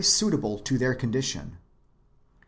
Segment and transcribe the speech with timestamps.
[0.03, 1.59] suitable [to tlieir condition].